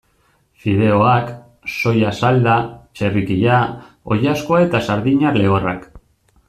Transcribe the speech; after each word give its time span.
Fideoak, 0.61 1.29
soia 1.73 2.15
salda, 2.21 2.57
txerrikia, 3.01 3.61
oilaskoa 4.17 4.67
eta 4.69 4.85
sardina 4.91 5.39
lehorrak. 5.41 5.91